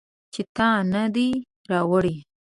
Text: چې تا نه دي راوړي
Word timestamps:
چې 0.33 0.41
تا 0.55 0.69
نه 0.93 1.03
دي 1.15 1.29
راوړي 1.71 2.15